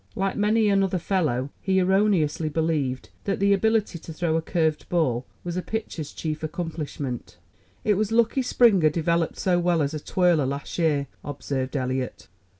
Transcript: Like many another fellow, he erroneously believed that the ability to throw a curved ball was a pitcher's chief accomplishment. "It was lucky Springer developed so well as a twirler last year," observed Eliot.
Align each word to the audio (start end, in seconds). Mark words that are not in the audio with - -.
Like 0.15 0.35
many 0.35 0.67
another 0.67 0.97
fellow, 0.97 1.51
he 1.61 1.77
erroneously 1.79 2.49
believed 2.49 3.09
that 3.25 3.39
the 3.39 3.53
ability 3.53 3.99
to 3.99 4.11
throw 4.11 4.35
a 4.35 4.41
curved 4.41 4.89
ball 4.89 5.27
was 5.43 5.57
a 5.57 5.61
pitcher's 5.61 6.11
chief 6.11 6.41
accomplishment. 6.41 7.37
"It 7.83 7.93
was 7.93 8.11
lucky 8.11 8.41
Springer 8.41 8.89
developed 8.89 9.37
so 9.37 9.59
well 9.59 9.79
as 9.79 9.93
a 9.93 9.99
twirler 9.99 10.47
last 10.47 10.79
year," 10.79 11.05
observed 11.23 11.75
Eliot. 11.77 12.27